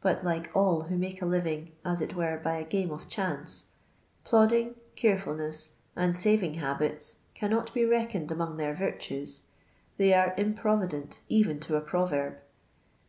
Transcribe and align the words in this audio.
But 0.00 0.24
like 0.24 0.50
all 0.52 0.80
who 0.88 0.98
make 0.98 1.22
a 1.22 1.24
living 1.26 1.70
as 1.84 2.00
it 2.00 2.16
were 2.16 2.40
by 2.42 2.56
a 2.56 2.64
game 2.64 2.90
of 2.90 3.06
chance, 3.06 3.68
plodding, 4.24 4.74
carefulness, 4.96 5.76
and 5.94 6.16
saving 6.16 6.54
habits 6.54 7.20
cannot 7.34 7.72
be 7.72 7.84
reckoned 7.84 8.32
among 8.32 8.56
their 8.56 8.74
virtues; 8.74 9.42
they 9.96 10.12
are 10.12 10.34
improvident, 10.36 11.20
even 11.28 11.60
to 11.60 11.76
a 11.76 11.80
proverb. 11.80 12.38